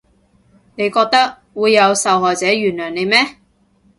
[0.73, 3.19] 你覺得會有受害者原諒你咩？